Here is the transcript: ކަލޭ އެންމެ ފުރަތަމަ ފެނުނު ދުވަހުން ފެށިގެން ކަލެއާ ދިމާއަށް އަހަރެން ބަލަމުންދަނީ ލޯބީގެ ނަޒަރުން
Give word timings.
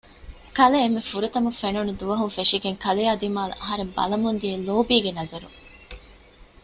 ކަލޭ 0.57 0.77
އެންމެ 0.81 1.01
ފުރަތަމަ 1.09 1.49
ފެނުނު 1.59 1.91
ދުވަހުން 1.99 2.33
ފެށިގެން 2.35 2.79
ކަލެއާ 2.83 3.11
ދިމާއަށް 3.21 3.59
އަހަރެން 3.61 3.91
ބަލަމުންދަނީ 3.97 4.57
ލޯބީގެ 4.67 5.11
ނަޒަރުން 5.17 5.57